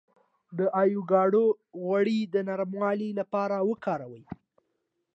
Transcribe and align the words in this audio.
د 0.57 0.59
ایوکاډو 0.81 1.45
غوړي 1.81 2.19
د 2.33 2.35
نرموالي 2.47 3.09
لپاره 3.19 3.55
وکاروئ 3.69 4.23